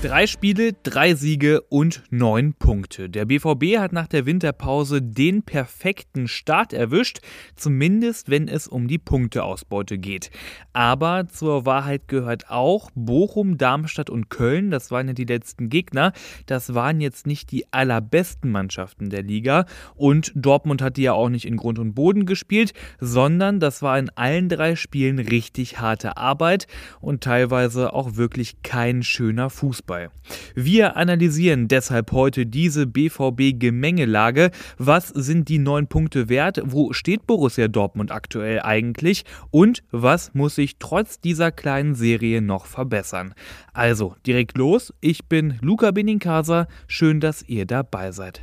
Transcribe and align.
Drei 0.00 0.28
Spiele, 0.28 0.74
drei 0.84 1.16
Siege 1.16 1.60
und 1.62 2.04
neun 2.10 2.54
Punkte. 2.54 3.10
Der 3.10 3.24
BVB 3.24 3.78
hat 3.78 3.92
nach 3.92 4.06
der 4.06 4.26
Winterpause 4.26 5.02
den 5.02 5.42
perfekten 5.42 6.28
Start 6.28 6.72
erwischt, 6.72 7.18
zumindest 7.56 8.30
wenn 8.30 8.46
es 8.46 8.68
um 8.68 8.86
die 8.86 8.98
Punkteausbeute 8.98 9.98
geht. 9.98 10.30
Aber 10.72 11.26
zur 11.26 11.66
Wahrheit 11.66 12.06
gehört 12.06 12.48
auch, 12.48 12.92
Bochum, 12.94 13.58
Darmstadt 13.58 14.08
und 14.08 14.30
Köln, 14.30 14.70
das 14.70 14.92
waren 14.92 15.08
ja 15.08 15.14
die 15.14 15.24
letzten 15.24 15.68
Gegner, 15.68 16.12
das 16.46 16.74
waren 16.74 17.00
jetzt 17.00 17.26
nicht 17.26 17.50
die 17.50 17.64
allerbesten 17.72 18.52
Mannschaften 18.52 19.10
der 19.10 19.24
Liga 19.24 19.66
und 19.96 20.30
Dortmund 20.36 20.80
hat 20.80 20.96
die 20.96 21.02
ja 21.02 21.14
auch 21.14 21.28
nicht 21.28 21.44
in 21.44 21.56
Grund 21.56 21.80
und 21.80 21.94
Boden 21.94 22.24
gespielt, 22.24 22.72
sondern 23.00 23.58
das 23.58 23.82
war 23.82 23.98
in 23.98 24.10
allen 24.10 24.48
drei 24.48 24.76
Spielen 24.76 25.18
richtig 25.18 25.80
harte 25.80 26.16
Arbeit 26.16 26.68
und 27.00 27.24
teilweise 27.24 27.92
auch 27.92 28.14
wirklich 28.14 28.62
kein 28.62 29.02
schöner 29.02 29.50
Fußball. 29.50 29.97
Fußball. 30.06 30.10
Wir 30.54 30.96
analysieren 30.96 31.68
deshalb 31.68 32.12
heute 32.12 32.46
diese 32.46 32.86
BVB-Gemengelage. 32.86 34.50
Was 34.76 35.08
sind 35.08 35.48
die 35.48 35.58
neun 35.58 35.86
Punkte 35.86 36.28
wert? 36.28 36.60
Wo 36.64 36.92
steht 36.92 37.26
Borussia 37.26 37.68
Dortmund 37.68 38.12
aktuell 38.12 38.60
eigentlich? 38.60 39.24
Und 39.50 39.82
was 39.90 40.34
muss 40.34 40.54
sich 40.56 40.78
trotz 40.78 41.20
dieser 41.20 41.52
kleinen 41.52 41.94
Serie 41.94 42.42
noch 42.42 42.66
verbessern? 42.66 43.34
Also, 43.72 44.14
direkt 44.26 44.56
los. 44.56 44.92
Ich 45.00 45.26
bin 45.26 45.58
Luca 45.60 45.90
Benincasa. 45.90 46.66
Schön, 46.86 47.20
dass 47.20 47.42
ihr 47.42 47.66
dabei 47.66 48.12
seid. 48.12 48.40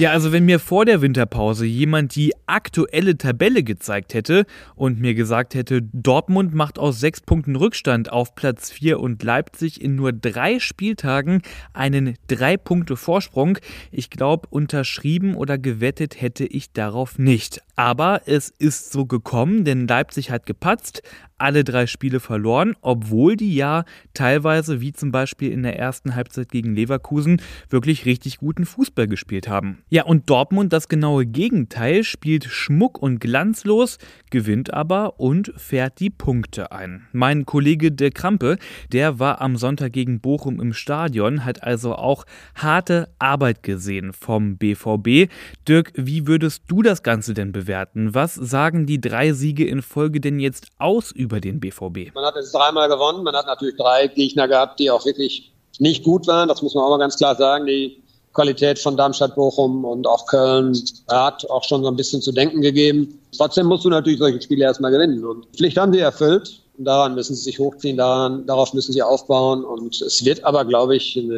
Ja, 0.00 0.12
also 0.12 0.32
wenn 0.32 0.46
mir 0.46 0.60
vor 0.60 0.86
der 0.86 1.02
Winterpause 1.02 1.66
jemand 1.66 2.14
die 2.14 2.32
aktuelle 2.46 3.18
Tabelle 3.18 3.62
gezeigt 3.62 4.14
hätte 4.14 4.46
und 4.74 4.98
mir 4.98 5.12
gesagt 5.12 5.54
hätte, 5.54 5.82
Dortmund 5.82 6.54
macht 6.54 6.78
aus 6.78 7.00
sechs 7.00 7.20
Punkten 7.20 7.54
Rückstand 7.54 8.10
auf 8.10 8.34
Platz 8.34 8.70
4 8.70 8.98
und 8.98 9.22
Leipzig 9.22 9.78
in 9.78 9.96
nur 9.96 10.14
drei 10.14 10.58
Spieltagen 10.58 11.42
einen 11.74 12.14
drei 12.28 12.56
Punkte 12.56 12.96
Vorsprung, 12.96 13.58
ich 13.92 14.08
glaube, 14.08 14.48
unterschrieben 14.48 15.34
oder 15.34 15.58
gewettet 15.58 16.18
hätte 16.18 16.46
ich 16.46 16.72
darauf 16.72 17.18
nicht. 17.18 17.60
Aber 17.76 18.22
es 18.24 18.48
ist 18.48 18.92
so 18.92 19.04
gekommen, 19.04 19.64
denn 19.64 19.86
Leipzig 19.86 20.30
hat 20.30 20.46
gepatzt, 20.46 21.02
alle 21.40 21.64
drei 21.64 21.86
Spiele 21.86 22.20
verloren, 22.20 22.76
obwohl 22.82 23.36
die 23.36 23.54
ja 23.54 23.84
teilweise, 24.14 24.80
wie 24.80 24.92
zum 24.92 25.10
Beispiel 25.10 25.50
in 25.50 25.62
der 25.62 25.78
ersten 25.78 26.14
Halbzeit 26.14 26.50
gegen 26.50 26.74
Leverkusen, 26.74 27.40
wirklich 27.70 28.04
richtig 28.04 28.36
guten 28.38 28.66
Fußball 28.66 29.08
gespielt 29.08 29.48
haben. 29.48 29.78
Ja, 29.92 30.04
und 30.04 30.30
Dortmund, 30.30 30.72
das 30.72 30.86
genaue 30.86 31.26
Gegenteil, 31.26 32.04
spielt 32.04 32.44
schmuck 32.44 33.02
und 33.02 33.18
glanzlos, 33.18 33.98
gewinnt 34.30 34.72
aber 34.72 35.18
und 35.18 35.52
fährt 35.56 35.98
die 35.98 36.10
Punkte 36.10 36.70
ein. 36.70 37.08
Mein 37.12 37.44
Kollege 37.44 37.90
De 37.90 38.10
Krampe, 38.10 38.58
der 38.92 39.18
war 39.18 39.40
am 39.40 39.56
Sonntag 39.56 39.92
gegen 39.92 40.20
Bochum 40.20 40.60
im 40.60 40.74
Stadion, 40.74 41.44
hat 41.44 41.64
also 41.64 41.96
auch 41.96 42.24
harte 42.54 43.08
Arbeit 43.18 43.64
gesehen 43.64 44.12
vom 44.12 44.58
BVB. 44.58 45.28
Dirk, 45.66 45.90
wie 45.96 46.28
würdest 46.28 46.62
du 46.68 46.82
das 46.82 47.02
Ganze 47.02 47.34
denn 47.34 47.50
bewerten? 47.50 48.14
Was 48.14 48.36
sagen 48.36 48.86
die 48.86 49.00
drei 49.00 49.32
Siege 49.32 49.66
in 49.66 49.82
Folge 49.82 50.20
denn 50.20 50.38
jetzt 50.38 50.68
aus 50.78 51.10
über 51.10 51.40
den 51.40 51.58
BVB? 51.58 52.14
Man 52.14 52.24
hat 52.24 52.36
jetzt 52.36 52.54
dreimal 52.54 52.88
gewonnen. 52.88 53.24
Man 53.24 53.34
hat 53.34 53.46
natürlich 53.46 53.76
drei 53.76 54.06
Gegner 54.06 54.46
gehabt, 54.46 54.78
die 54.78 54.88
auch 54.88 55.04
wirklich 55.04 55.52
nicht 55.80 56.04
gut 56.04 56.28
waren. 56.28 56.46
Das 56.46 56.62
muss 56.62 56.76
man 56.76 56.84
auch 56.84 56.90
mal 56.90 56.98
ganz 56.98 57.16
klar 57.16 57.34
sagen. 57.34 57.66
Die 57.66 58.00
Qualität 58.32 58.78
von 58.78 58.96
Darmstadt, 58.96 59.34
Bochum 59.34 59.84
und 59.84 60.06
auch 60.06 60.26
Köln 60.26 60.72
hat 61.08 61.48
auch 61.50 61.64
schon 61.64 61.82
so 61.82 61.88
ein 61.88 61.96
bisschen 61.96 62.22
zu 62.22 62.32
denken 62.32 62.60
gegeben. 62.60 63.18
Trotzdem 63.36 63.66
musst 63.66 63.84
du 63.84 63.90
natürlich 63.90 64.18
solche 64.18 64.40
Spiele 64.40 64.64
erstmal 64.64 64.92
gewinnen. 64.92 65.24
Und 65.24 65.46
Pflicht 65.56 65.76
haben 65.76 65.92
sie 65.92 65.98
erfüllt. 65.98 66.60
Daran 66.82 67.14
müssen 67.14 67.34
sie 67.34 67.42
sich 67.42 67.58
hochziehen, 67.58 67.96
daran, 67.96 68.46
darauf 68.46 68.72
müssen 68.72 68.92
sie 68.92 69.02
aufbauen. 69.02 69.64
Und 69.64 70.00
es 70.00 70.24
wird 70.24 70.44
aber, 70.44 70.64
glaube 70.64 70.96
ich, 70.96 71.16
ein 71.16 71.30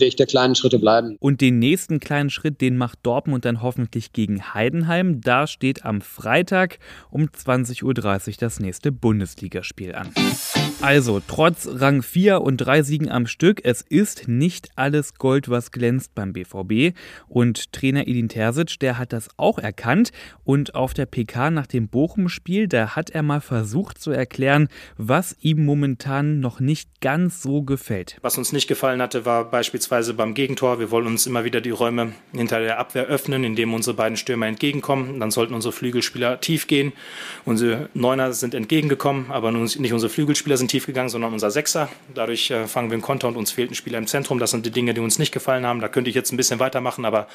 Weg 0.00 0.16
der 0.16 0.26
kleinen 0.26 0.54
Schritte 0.54 0.78
bleiben. 0.78 1.16
Und 1.18 1.40
den 1.40 1.58
nächsten 1.58 1.98
kleinen 1.98 2.30
Schritt, 2.30 2.60
den 2.60 2.76
macht 2.76 3.00
Dortmund 3.02 3.44
dann 3.44 3.62
hoffentlich 3.62 4.12
gegen 4.12 4.54
Heidenheim. 4.54 5.20
Da 5.20 5.46
steht 5.46 5.84
am 5.84 6.00
Freitag 6.00 6.78
um 7.10 7.24
20.30 7.24 7.84
Uhr 7.84 8.34
das 8.38 8.60
nächste 8.60 8.92
Bundesligaspiel 8.92 9.94
an. 9.94 10.10
Also, 10.80 11.20
trotz 11.26 11.66
Rang 11.66 12.02
4 12.02 12.42
und 12.42 12.58
3 12.58 12.82
Siegen 12.82 13.10
am 13.10 13.26
Stück, 13.26 13.64
es 13.64 13.80
ist 13.80 14.28
nicht 14.28 14.68
alles 14.76 15.14
Gold, 15.14 15.48
was 15.48 15.72
glänzt 15.72 16.14
beim 16.14 16.32
BVB. 16.32 16.96
Und 17.26 17.72
Trainer 17.72 18.06
Edin 18.06 18.28
Terzic, 18.28 18.78
der 18.80 18.98
hat 18.98 19.12
das 19.12 19.28
auch 19.36 19.58
erkannt. 19.58 20.12
Und 20.44 20.74
auf 20.74 20.94
der 20.94 21.06
PK 21.06 21.50
nach 21.50 21.66
dem 21.66 21.88
Bochum-Spiel, 21.88 22.68
da 22.68 22.94
hat 22.96 23.10
er 23.10 23.22
mal 23.22 23.40
versucht 23.40 23.98
zu 23.98 24.10
erklären, 24.10 24.68
was 24.96 25.36
ihm 25.40 25.64
momentan 25.64 26.40
noch 26.40 26.60
nicht 26.60 27.00
ganz 27.00 27.42
so 27.42 27.62
gefällt. 27.62 28.16
Was 28.22 28.38
uns 28.38 28.52
nicht 28.52 28.68
gefallen 28.68 29.02
hatte, 29.02 29.24
war 29.24 29.44
beispielsweise 29.44 30.14
beim 30.14 30.34
Gegentor. 30.34 30.78
Wir 30.78 30.90
wollen 30.90 31.06
uns 31.06 31.26
immer 31.26 31.44
wieder 31.44 31.60
die 31.60 31.70
Räume 31.70 32.12
hinter 32.32 32.60
der 32.60 32.78
Abwehr 32.78 33.06
öffnen, 33.06 33.44
indem 33.44 33.74
unsere 33.74 33.96
beiden 33.96 34.16
Stürmer 34.16 34.46
entgegenkommen. 34.46 35.20
Dann 35.20 35.30
sollten 35.30 35.54
unsere 35.54 35.72
Flügelspieler 35.72 36.40
tief 36.40 36.66
gehen. 36.66 36.92
Unsere 37.44 37.88
Neuner 37.94 38.32
sind 38.32 38.54
entgegengekommen, 38.54 39.30
aber 39.30 39.52
nicht 39.52 39.92
unsere 39.92 40.10
Flügelspieler 40.10 40.56
sind 40.56 40.70
tief 40.70 40.86
gegangen, 40.86 41.08
sondern 41.08 41.32
unser 41.32 41.50
Sechser. 41.50 41.88
Dadurch 42.14 42.50
äh, 42.50 42.66
fangen 42.66 42.90
wir 42.90 42.94
einen 42.94 43.02
Konter 43.02 43.28
und 43.28 43.36
uns 43.36 43.50
fehlt 43.50 43.70
ein 43.70 43.74
Spieler 43.74 43.98
im 43.98 44.06
Zentrum. 44.06 44.38
Das 44.38 44.50
sind 44.50 44.66
die 44.66 44.70
Dinge, 44.70 44.94
die 44.94 45.00
uns 45.00 45.18
nicht 45.18 45.32
gefallen 45.32 45.66
haben. 45.66 45.80
Da 45.80 45.88
könnte 45.88 46.10
ich 46.10 46.16
jetzt 46.16 46.32
ein 46.32 46.36
bisschen 46.36 46.60
weitermachen, 46.60 47.04
aber 47.04 47.28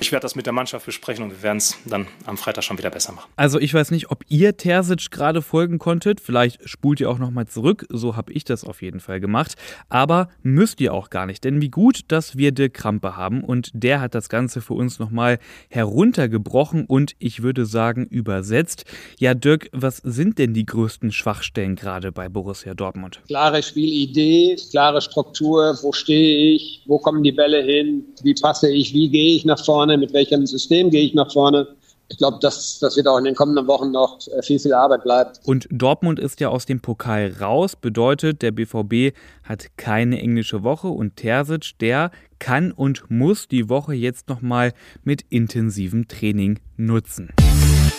ich 0.00 0.12
werde 0.12 0.22
das 0.22 0.34
mit 0.34 0.46
der 0.46 0.52
Mannschaft 0.52 0.86
besprechen 0.86 1.24
und 1.24 1.30
wir 1.30 1.42
werden 1.42 1.58
es 1.58 1.76
dann 1.84 2.06
am 2.26 2.36
Freitag 2.36 2.64
schon 2.64 2.78
wieder 2.78 2.90
besser 2.90 3.12
machen. 3.12 3.30
Also 3.36 3.58
ich 3.58 3.72
weiß 3.72 3.90
nicht, 3.90 4.10
ob 4.10 4.24
ihr 4.28 4.56
Terzic 4.56 5.10
gerade 5.10 5.42
folgen 5.42 5.78
konntet. 5.78 6.20
Vielleicht 6.20 6.68
spult 6.84 7.00
ihr 7.00 7.10
auch 7.10 7.18
nochmal 7.18 7.46
zurück. 7.46 7.86
So 7.88 8.14
habe 8.14 8.32
ich 8.32 8.44
das 8.44 8.62
auf 8.62 8.82
jeden 8.82 9.00
Fall 9.00 9.18
gemacht. 9.18 9.54
Aber 9.88 10.28
müsst 10.42 10.82
ihr 10.82 10.92
auch 10.92 11.08
gar 11.08 11.24
nicht. 11.24 11.42
Denn 11.44 11.62
wie 11.62 11.70
gut, 11.70 12.00
dass 12.08 12.36
wir 12.36 12.52
Dirk 12.52 12.74
Krampe 12.74 13.16
haben. 13.16 13.42
Und 13.42 13.70
der 13.72 14.02
hat 14.02 14.14
das 14.14 14.28
Ganze 14.28 14.60
für 14.60 14.74
uns 14.74 14.98
nochmal 14.98 15.38
heruntergebrochen 15.70 16.84
und 16.84 17.12
ich 17.18 17.42
würde 17.42 17.64
sagen 17.64 18.04
übersetzt. 18.04 18.84
Ja, 19.18 19.32
Dirk, 19.32 19.70
was 19.72 19.96
sind 19.96 20.38
denn 20.38 20.52
die 20.52 20.66
größten 20.66 21.10
Schwachstellen 21.10 21.74
gerade 21.74 22.12
bei 22.12 22.28
Borussia 22.28 22.74
Dortmund? 22.74 23.20
Klare 23.28 23.62
Spielidee, 23.62 24.56
klare 24.70 25.00
Struktur. 25.00 25.78
Wo 25.80 25.92
stehe 25.92 26.54
ich? 26.54 26.82
Wo 26.86 26.98
kommen 26.98 27.22
die 27.22 27.32
Bälle 27.32 27.62
hin? 27.62 28.04
Wie 28.22 28.34
passe 28.34 28.70
ich? 28.70 28.92
Wie 28.92 29.08
gehe 29.08 29.36
ich 29.36 29.44
nach 29.44 29.64
vorne? 29.64 29.74
vorne, 29.74 29.98
mit 29.98 30.12
welchem 30.12 30.46
System 30.46 30.90
gehe 30.90 31.02
ich 31.02 31.14
nach 31.14 31.32
vorne. 31.32 31.66
Ich 32.08 32.18
glaube, 32.18 32.38
dass 32.40 32.78
das 32.78 32.96
wird 32.96 33.08
auch 33.08 33.18
in 33.18 33.24
den 33.24 33.34
kommenden 33.34 33.66
Wochen 33.66 33.90
noch 33.90 34.18
äh, 34.28 34.42
viel, 34.42 34.58
viel 34.58 34.74
Arbeit 34.74 35.04
bleiben. 35.04 35.30
Und 35.44 35.66
Dortmund 35.70 36.18
ist 36.18 36.38
ja 36.40 36.48
aus 36.48 36.66
dem 36.66 36.80
Pokal 36.80 37.34
raus, 37.40 37.76
bedeutet, 37.76 38.42
der 38.42 38.52
BVB 38.52 39.16
hat 39.42 39.76
keine 39.76 40.20
englische 40.20 40.62
Woche 40.62 40.88
und 40.88 41.16
Terzic, 41.16 41.78
der 41.80 42.10
kann 42.38 42.72
und 42.72 43.10
muss 43.10 43.48
die 43.48 43.68
Woche 43.68 43.94
jetzt 43.94 44.28
nochmal 44.28 44.72
mit 45.02 45.22
intensivem 45.30 46.08
Training 46.08 46.60
nutzen. 46.76 47.30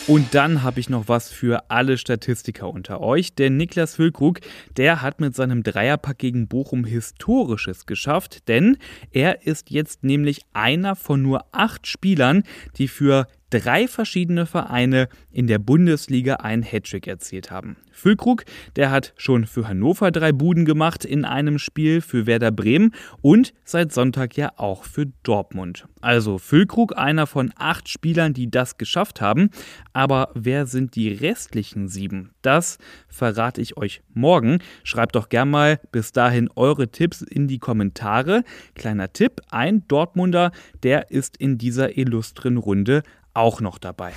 Und 0.08 0.36
dann 0.36 0.62
habe 0.62 0.80
ich 0.80 0.88
noch 0.88 1.08
was 1.08 1.30
für 1.30 1.72
alle 1.72 1.98
Statistiker 1.98 2.70
unter 2.70 3.02
euch, 3.02 3.34
denn 3.34 3.58
Niklas 3.58 3.96
Füllkrug, 3.96 4.40
der 4.78 5.02
hat 5.02 5.20
mit 5.20 5.36
seinem 5.36 5.64
Dreierpack 5.64 6.20
gegen 6.20 6.48
Bochum 6.48 6.86
Historisches 6.86 7.88
geschafft, 7.88 8.48
denn 8.48 8.78
er 9.12 9.48
ist 9.48 9.72
jetzt 9.72 10.04
nämlich 10.04 10.42
einer 10.54 10.96
von 10.96 11.24
nur 11.24 11.46
acht 11.52 11.88
Spielern, 11.88 12.44
die 12.78 12.88
für 12.88 13.26
drei 13.60 13.88
verschiedene 13.88 14.46
Vereine 14.46 15.08
in 15.32 15.48
der 15.48 15.60
Bundesliga 15.60 16.36
einen 16.36 16.64
Hattrick 16.64 17.08
erzielt 17.08 17.52
haben. 17.52 17.78
Füllkrug, 17.92 18.44
der 18.76 18.92
hat 18.92 19.14
schon 19.16 19.46
für 19.46 19.68
Hannover 19.70 20.12
drei 20.12 20.34
Buden 20.34 20.66
gemacht 20.66 21.06
in 21.06 21.24
einem 21.24 21.58
Spiel 21.58 22.02
für 22.02 22.26
Werder 22.26 22.52
Bremen 22.52 22.94
und 23.22 23.54
seit 23.64 23.94
Sonntag 23.94 24.36
ja 24.36 24.52
auch 24.58 24.84
für 24.84 25.06
Dortmund. 25.24 25.88
Also 26.02 26.38
Füllkrug 26.38 26.98
einer 26.98 27.26
von 27.26 27.54
acht 27.56 27.88
Spielern, 27.88 28.34
die 28.34 28.52
das 28.52 28.78
geschafft 28.78 29.22
haben. 29.22 29.50
Aber 29.94 30.30
wer 30.36 30.66
sind 30.66 30.96
die 30.96 31.10
restlichen 31.10 31.88
sieben? 31.88 32.32
Das 32.42 32.78
verrate 33.08 33.62
ich 33.62 33.78
euch 33.78 34.02
morgen. 34.14 34.60
Schreibt 34.84 35.16
doch 35.16 35.30
gern 35.30 35.50
mal 35.50 35.80
bis 35.92 36.12
dahin 36.12 36.50
eure 36.56 36.90
Tipps 36.90 37.22
in 37.22 37.48
die 37.48 37.60
Kommentare. 37.60 38.44
Kleiner 38.76 39.14
Tipp, 39.14 39.42
ein 39.50 39.88
Dortmunder, 39.88 40.52
der 40.84 41.12
ist 41.12 41.38
in 41.38 41.58
dieser 41.58 41.98
illustren 41.98 42.58
Runde 42.58 43.04
auch 43.36 43.62
noch 43.62 43.78
dabei. 43.78 44.14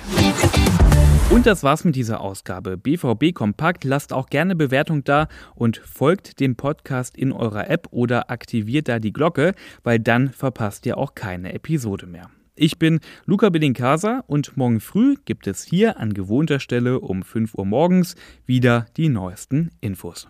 Und 1.29 1.45
das 1.45 1.61
war's 1.61 1.85
mit 1.85 1.95
dieser 1.95 2.21
Ausgabe. 2.21 2.75
BVB 2.75 3.35
Kompakt, 3.35 3.83
lasst 3.83 4.13
auch 4.13 4.29
gerne 4.29 4.55
Bewertung 4.55 5.03
da 5.03 5.27
und 5.53 5.77
folgt 5.77 6.39
dem 6.39 6.55
Podcast 6.55 7.15
in 7.15 7.31
eurer 7.31 7.69
App 7.69 7.87
oder 7.91 8.31
aktiviert 8.31 8.87
da 8.87 8.97
die 8.97 9.13
Glocke, 9.13 9.53
weil 9.83 9.99
dann 9.99 10.29
verpasst 10.29 10.87
ihr 10.87 10.97
auch 10.97 11.13
keine 11.13 11.53
Episode 11.53 12.07
mehr. 12.07 12.31
Ich 12.55 12.79
bin 12.79 12.99
Luca 13.25 13.49
Bedinkasa 13.49 14.23
und 14.27 14.57
morgen 14.57 14.79
früh 14.79 15.15
gibt 15.23 15.47
es 15.47 15.63
hier 15.63 15.99
an 15.99 16.13
gewohnter 16.13 16.59
Stelle 16.59 16.99
um 16.99 17.23
5 17.23 17.53
Uhr 17.53 17.65
morgens 17.65 18.15
wieder 18.45 18.87
die 18.97 19.07
neuesten 19.07 19.69
Infos. 19.79 20.27